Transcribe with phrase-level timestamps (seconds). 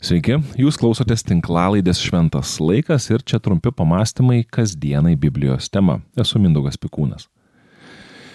[0.00, 5.98] Sveiki, jūs klausotės tinklalaidės Šventas laikas ir čia trumpi pamastymai kasdienai Biblijos tema.
[6.16, 7.26] Esu Mindaugas Pikūnas.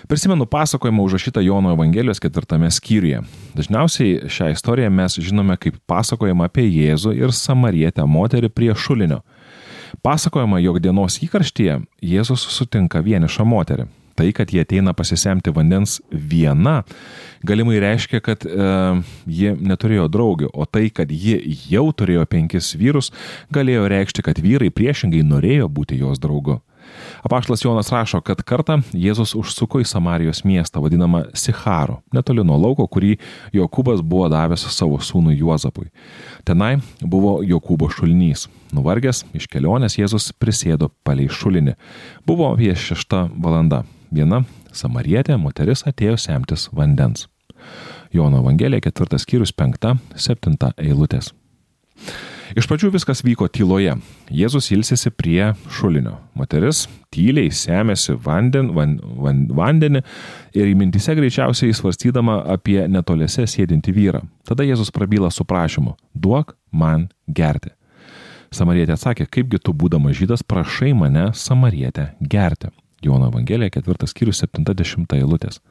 [0.05, 3.23] Prisimenu pasakojimą užrašytą Jono Evangelijos ketvirtame skyriuje.
[3.57, 9.23] Dažniausiai šią istoriją mes žinome kaip pasakojimą apie Jėzų ir samarietę moterį prie šulinio.
[10.05, 11.82] Pasakojama, jog dienos įkarštyje
[12.13, 16.81] Jėzus sutinka vienišą moterį tai, kad jie ateina pasisemti vandens viena,
[17.45, 18.70] galimai reiškia, kad e,
[19.27, 21.38] jie neturėjo draugių, o tai, kad jie
[21.70, 23.12] jau turėjo penkis vyrus,
[23.54, 26.62] galėjo reikšti, kad vyrai priešingai norėjo būti jos draugu.
[27.26, 32.85] Apaštlas Jonas rašo, kad kartą Jėzus užsuko į Samarijos miestą, vadinamą Sicharo, netoli nuo lauko,
[32.85, 33.16] kurį
[33.55, 35.90] Jokūbas buvo davęs savo sūnui Juozapui.
[36.45, 38.48] Tenai buvo Jokūbo šulinys.
[38.76, 41.76] Nuvargęs iš kelionės Jėzus prisėdo palei šulinį.
[42.27, 43.85] Buvo apie šešta valanda
[44.16, 44.44] viena
[44.76, 47.28] samarietė moteris atėjo semtis vandens.
[48.16, 51.34] Jono Evangelija 4 skyrius 5-7 eilutės.
[52.55, 53.96] Iš pradžių viskas vyko tyloje.
[54.30, 56.13] Jėzus ilsėsi prie šulinio.
[56.38, 60.04] Moteris tyliai semėsi vanden, van, van, vandenį
[60.55, 64.22] ir mintise greičiausiai svarstydama apie netoliese sėdinti vyrą.
[64.47, 67.74] Tada Jėzus prabyla su prašymu- duok man gerti.
[68.53, 72.69] Samarietė atsakė, kaipgi tu būdama žydas prašai mane samarietę gerti.
[73.06, 75.61] Jono Evangelija, 4 skyrius 70 eilutės.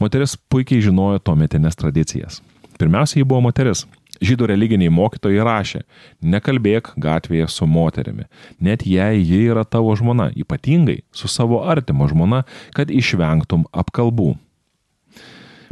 [0.00, 2.40] Moteris puikiai žinojo tuometinės tradicijas.
[2.80, 3.84] Pirmiausia, ji buvo moteris.
[4.22, 5.80] Žydų religiniai mokytojai rašė,
[6.22, 8.28] nekalbėk gatvėje su moterimi,
[8.62, 12.44] net jei ji yra tavo žmona, ypatingai su savo artimo žmona,
[12.76, 14.36] kad išvengtum apkalbų.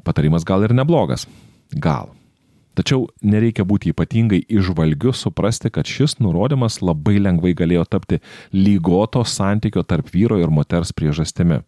[0.03, 1.29] Patarimas gal ir neblogas.
[1.71, 2.11] Gal.
[2.79, 8.21] Tačiau nereikia būti ypatingai išvalgiu suprasti, kad šis nurodymas labai lengvai galėjo tapti
[8.55, 11.61] lygoto santykio tarp vyro ir moters priežastimi.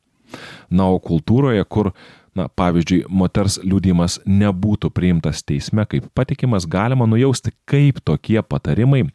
[0.71, 1.91] Na, o kultūroje, kur,
[2.39, 9.09] na, pavyzdžiui, moters liūdimas nebūtų priimtas teisme kaip patikimas, galima nujausti, kaip tokie patarimai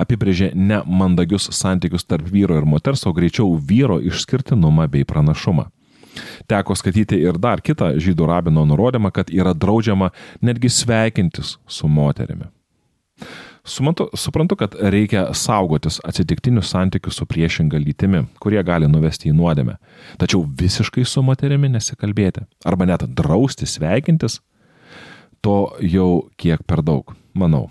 [0.00, 5.68] apibrėžė ne mandagius santykius tarp vyro ir moters, o greičiau vyro išskirtinumą bei pranašumą.
[6.50, 10.10] Teko skaityti ir dar kitą žydų rabino nurodymą, kad yra draudžiama
[10.44, 12.50] netgi sveikintis su moterimi.
[13.64, 19.78] Sumantu, suprantu, kad reikia saugotis atsitiktinių santykių su priešinga lytimi, kurie gali nuvesti į nuodėmę.
[20.20, 24.42] Tačiau visiškai su moterimi nesikalbėti, arba net drausti sveikintis,
[25.40, 27.70] to jau kiek per daug, manau.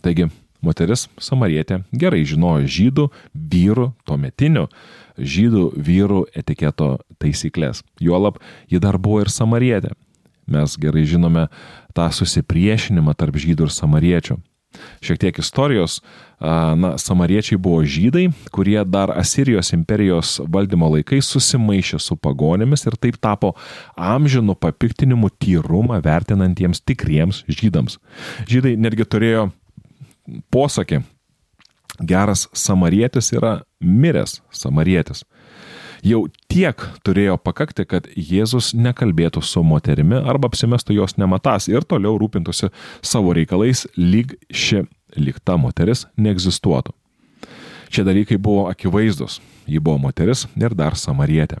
[0.00, 0.30] Taigi,
[0.64, 3.06] moteris samarietė gerai žinojo žydų,
[3.52, 4.64] vyrų, tuometinių
[5.18, 7.82] žydų vyrų etiketo taisyklės.
[8.00, 8.40] Juolab,
[8.70, 9.92] ji dar buvo ir samarietė.
[10.50, 11.46] Mes gerai žinome
[11.94, 14.38] tą susipriešinimą tarp žydų ir samariečių.
[15.04, 15.98] Šiek tiek istorijos,
[16.40, 23.18] na, samariečiai buvo žydai, kurie dar Asirijos imperijos valdymo laikais susimaišė su pagonėmis ir taip
[23.20, 23.52] tapo
[23.96, 27.98] amžinų papiktinimų tyrumą vertinantiems tikriems žydams.
[28.48, 29.50] Žydai netgi turėjo
[30.54, 31.02] posakį,
[32.00, 35.26] geras samarietis yra miręs samarietis.
[36.02, 42.16] Jau tiek turėjo pakakti, kad Jėzus nekalbėtų su moterimi arba apsimestų jos nematas ir toliau
[42.18, 42.72] rūpintųsi
[43.06, 44.82] savo reikalais, lyg ši
[45.14, 46.90] likta moteris neegzistuotų.
[47.92, 49.38] Šie dalykai buvo akivaizdus.
[49.68, 51.60] Ji buvo moteris ir dar samarietė.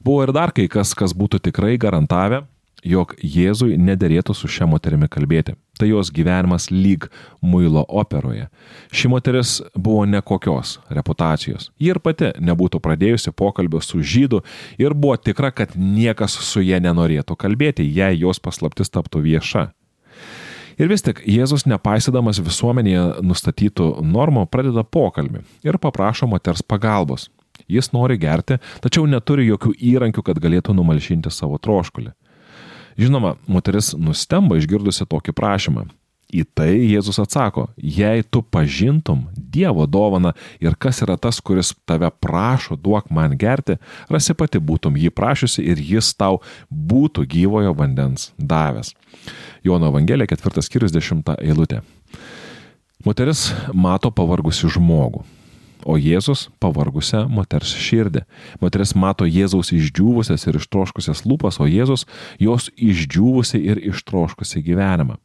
[0.00, 2.46] Buvo ir dar kai kas, kas būtų tikrai garantavę,
[2.86, 5.56] jog Jėzui nederėtų su šia moterimi kalbėti.
[5.80, 7.06] Tai jos gyvenimas lyg
[7.40, 8.48] muilo operoje.
[8.92, 11.70] Ši moteris buvo nekokios reputacijos.
[11.80, 14.42] Ji ir pati nebūtų pradėjusi pokalbio su žydu
[14.78, 19.70] ir buvo tikra, kad niekas su ja nenorėtų kalbėti, jei jos paslaptis taptų vieša.
[20.80, 27.28] Ir vis tik Jėzus, nepaisydamas visuomenėje nustatytų normų, pradeda pokalbį ir paprašo moters pagalbos.
[27.68, 32.14] Jis nori gerti, tačiau neturi jokių įrankių, kad galėtų numalšinti savo troškulį.
[33.00, 35.86] Žinoma, moteris nustemba išgirdusi tokį prašymą.
[36.30, 42.10] Į tai Jėzus atsako, jei tu pažintum Dievo dovaną ir kas yra tas, kuris tave
[42.22, 43.80] prašo, duok man gerti,
[44.12, 46.38] rasi pati būtum jį prašusi ir jis tau
[46.70, 48.92] būtų gyvojo vandens davęs.
[49.64, 51.80] Jono Evangelija 4 skyrius 10 eilutė.
[53.02, 55.24] Moteris mato pavargusi žmogų
[55.84, 58.24] o Jėzus pavargusią moters širdį.
[58.62, 62.06] Moteris mato Jėzaus išdžiūvusias ir ištroškusias lūpas, o Jėzus
[62.42, 65.18] jos išdžiūvusi ir ištroškusi gyvenimą.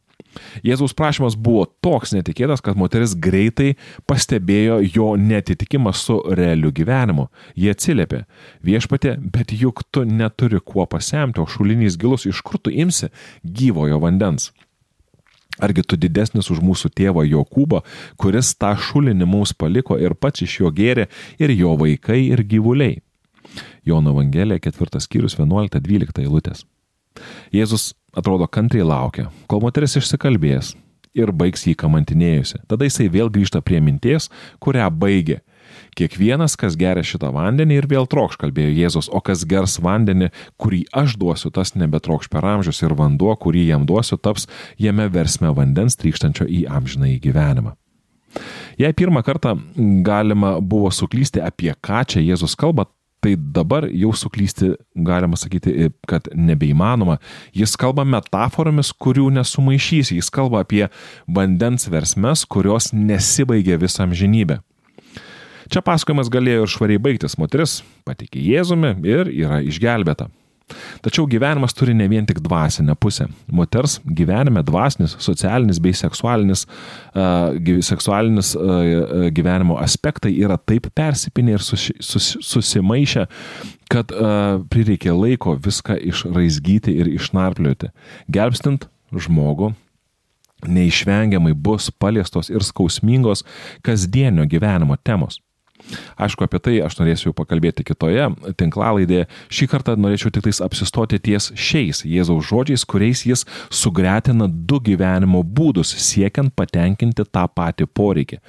[0.64, 3.74] Jėzaus prašymas buvo toks netikėtas, kad moteris greitai
[4.08, 7.28] pastebėjo jo netitikimą su realiu gyvenimu.
[7.56, 8.24] Jie atsiliepė,
[8.66, 13.10] viešpatė, bet juk tu neturi kuo pasemti, o šulinys gilus, iš kur tu imsi
[13.44, 14.52] gyvojo vandens.
[15.62, 17.82] Argi tu didesnis už mūsų tėvą Jokūbą,
[18.20, 21.08] kuris tą šulinį mums paliko ir pats iš jo gėrė
[21.40, 23.00] ir jo vaikai ir gyvuliai.
[23.86, 26.66] Jono Evangelija 4 skyrius 11-12 eilutės.
[27.54, 30.74] Jėzus atrodo kantriai laukia, kol moteris išsikalbės
[31.16, 32.60] ir baigs jį kamantinėjusi.
[32.68, 34.28] Tada jisai vėl grįžta prie minties,
[34.60, 35.40] kurią baigė.
[35.96, 40.30] Kiekvienas, kas geria šitą vandenį ir vėl trokš, kalbėjo Jėzus, o kas gers vandenį,
[40.60, 45.52] kurį aš duosiu, tas nebetrokš per amžius ir vanduo, kurį jam duosiu, taps jame versme
[45.56, 47.76] vandens trykštančio į amžiną į gyvenimą.
[48.76, 49.54] Jei pirmą kartą
[50.04, 52.84] galima buvo suklysti, apie ką čia Jėzus kalba,
[53.24, 57.18] tai dabar jau suklysti galima sakyti, kad nebeįmanoma.
[57.56, 60.12] Jis kalba metaforomis, kurių nesumaišys.
[60.14, 60.84] Jis kalba apie
[61.26, 64.60] vandens versmes, kurios nesibaigia visą amžinybę.
[65.72, 67.38] Čia pasakojimas galėjo ir švariai baigtis.
[67.40, 70.30] Moteris patikė Jėzumi ir yra išgelbėta.
[70.98, 73.28] Tačiau gyvenimas turi ne vien tik dvasinę pusę.
[73.46, 76.64] Moters gyvenime dvasinis, socialinis bei seksualinis,
[77.14, 77.54] uh,
[77.86, 83.28] seksualinis uh, gyvenimo aspektai yra taip persipinę ir susi, sus, susimaišę,
[83.92, 87.92] kad uh, prireikė laiko viską išraizgyti ir išnarplioti.
[88.26, 89.70] Gelbstint žmogų
[90.66, 93.46] neišvengiamai bus paliestos ir skausmingos
[93.86, 95.38] kasdienio gyvenimo temos.
[96.18, 98.28] Aišku, apie tai aš norėsiu pakalbėti kitoje
[98.58, 99.26] tinklalaidėje.
[99.52, 105.42] Šį kartą norėčiau tik tais apsistoti ties šiais Jėzaus žodžiais, kuriais jis sugretina du gyvenimo
[105.46, 108.40] būdus, siekiant patenkinti tą patį poreikį.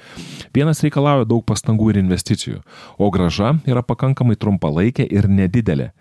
[0.54, 2.62] Vienas reikalauja daug pastangų ir investicijų,
[2.98, 5.92] o graža yra pakankamai trumpalaikė ir nedidelė.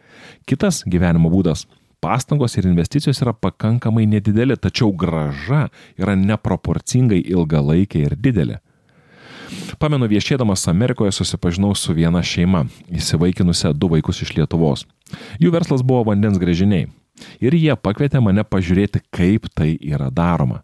[0.50, 1.68] Kitas gyvenimo būdas
[2.02, 5.68] pastangos ir investicijos yra pakankamai nedideli, tačiau graža
[6.00, 8.62] yra neproporcingai ilgalaikė ir didelė.
[9.80, 14.86] Pamenu, viešėdamas Amerikoje susipažinau su viena šeima, įsivaikinusią du vaikus iš Lietuvos.
[15.42, 16.90] Jų verslas buvo vandens grėžiniai.
[17.42, 20.62] Ir jie pakvietė mane pažiūrėti, kaip tai yra daroma.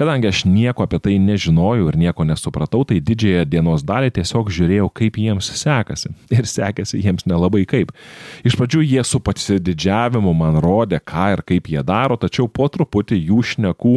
[0.00, 4.86] Kadangi aš nieko apie tai nežinojau ir nieko nesupratau, tai didžiąją dienos dalį tiesiog žiūrėjau,
[4.96, 6.08] kaip jiems sekasi.
[6.32, 7.92] Ir sekėsi jiems nelabai kaip.
[8.40, 13.20] Iš pradžių jie su pasididžiavimu man rodė, ką ir kaip jie daro, tačiau po truputį
[13.26, 13.94] jų šnekų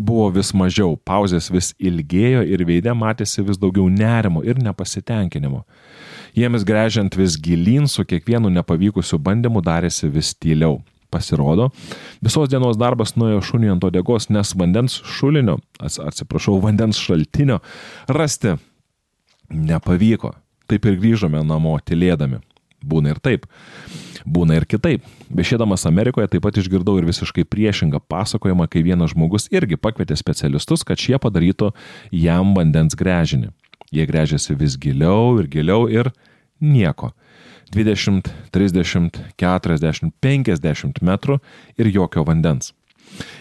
[0.00, 5.60] buvo vis mažiau, pauzės vis ilgėjo ir veidė matėsi vis daugiau nerimo ir nepasitenkinimo.
[6.34, 10.80] Jiems grežiant vis gilyn su kiekvienu nepavykusiu bandymu darėsi vis tyliau.
[11.14, 11.70] Pasirodo,
[12.24, 17.60] visos dienos darbas nuėjo šuniui ant odegos, nes vandens šulinio, atsiprašau, vandens šaltinio
[18.10, 18.56] rasti
[19.54, 20.34] nepavyko.
[20.70, 22.40] Taip ir grįžome namo tylėdami.
[22.84, 23.46] Būna ir taip.
[24.24, 25.04] Būna ir kitaip.
[25.32, 30.84] Viešėdamas Amerikoje taip pat išgirdau ir visiškai priešingą pasakojimą, kai vienas žmogus irgi pakvietė specialistus,
[30.84, 31.70] kad šie padarytų
[32.12, 33.52] jam vandens grežinį.
[33.94, 36.10] Jie grežėsi vis giliau ir giliau ir
[36.60, 37.12] nieko.
[37.72, 41.40] 20, 30, 40, 50 metrų
[41.78, 42.72] ir jokio vandens.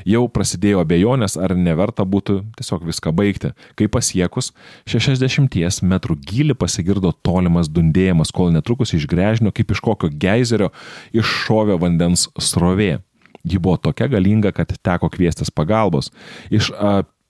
[0.06, 4.52] Jau prasidėjo abejonės, ar neverta būtų tiesiog viską baigti, kai pasiekus
[4.90, 10.70] 60 metrų gilį pasigirdo tolimas dundėjimas, kol netrukus iš grežinio kaip iš kokio geizerio
[11.16, 13.00] iššovė vandens srovė.
[13.44, 16.12] Ji buvo tokia galinga, kad teko kviestis pagalbos.
[16.54, 16.72] Iš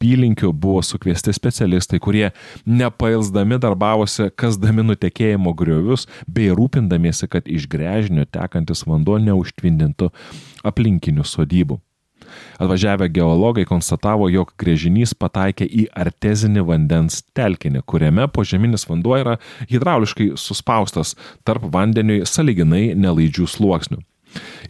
[0.04, 2.32] apylinkių buvo sukviesti specialistai, kurie
[2.68, 10.12] nepailsdami darbavosi, kasdami nutekėjimo griovius, bei rūpindamiesi, kad iš grežinio tekantis vanduo neužtvindintų
[10.68, 11.80] aplinkinių sodybų.
[12.60, 19.38] Atvažiavę geologai konstatavo, jog grėžinys pataikė į artezinį vandens telkinį, kuriame požeminis vanduo yra
[19.70, 21.16] hidrauliškai suspaustas
[21.46, 24.02] tarp vandeniui saliginai nelaidžių sluoksnių.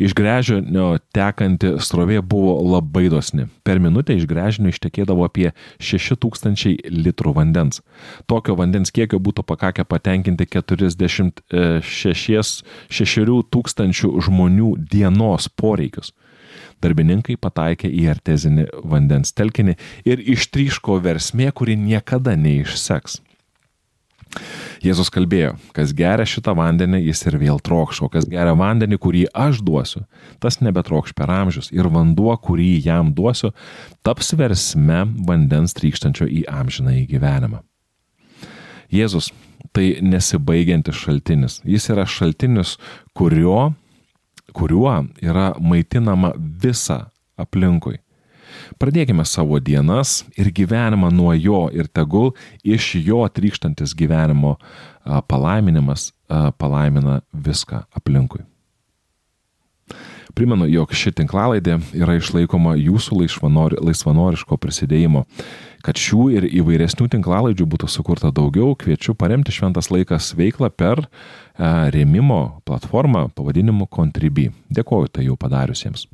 [0.01, 3.45] Iš grežinio tekanti srovė buvo labai dosni.
[3.63, 7.81] Per minutę iš grežinio ištekėdavo apie 6000 litrų vandens.
[8.29, 11.33] Tokio vandens kiekio būtų pakakę patenkinti 46
[13.53, 16.13] tūkstančių žmonių dienos poreikius
[16.83, 19.77] darbininkai pataikė į artezinį vandens telkinį
[20.09, 23.21] ir ištryško versmė, kuri niekada neišseks.
[24.83, 29.21] Jėzus kalbėjo, kas geria šitą vandenį, jis ir vėl trokš, o kas geria vandenį, kurį
[29.31, 30.03] aš duosiu,
[30.43, 33.53] tas nebetrokš per amžius ir vanduo, kurį jam duosiu,
[34.03, 37.63] taps versme vandens trykštančio į amžiną į gyvenimą.
[38.93, 39.31] Jėzus
[39.73, 41.61] tai nesibaigiantis šaltinis.
[41.65, 42.75] Jis yra šaltinis,
[43.17, 43.71] kurio
[44.53, 47.97] kuriuo yra maitinama visa aplinkui.
[48.81, 54.57] Pradėkime savo dienas ir gyvenimą nuo jo ir tegul iš jo trykštantis gyvenimo
[55.27, 56.11] palaiminimas
[56.57, 58.43] palaimina viską aplinkui.
[60.33, 65.27] Primenu, jog ši tinklalaidė yra išlaikoma jūsų laisvanoriško prisidėjimo.
[65.85, 71.03] Kad šių ir įvairesnių tinklalaidžių būtų sukurta daugiau, kviečiu paremti Šventas laikas veiklą per
[71.93, 74.49] rėmimo platformą pavadinimu Contribui.
[74.73, 76.07] Dėkoju tai jau padariusiems.